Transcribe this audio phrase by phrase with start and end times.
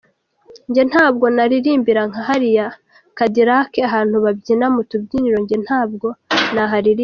[0.69, 2.67] Njye ntabwo naririmbira nka hariya
[3.17, 6.07] Cadillac, ahantu babyinira, mu tubyiniro njye nabwo
[6.53, 6.99] naharirimbira.